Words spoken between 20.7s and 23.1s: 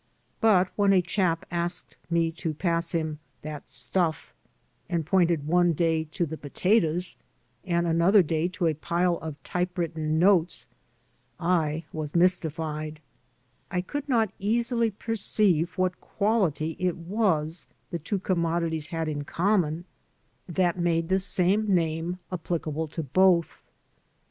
THE AMERICAN AS HE IS made the same name applicable to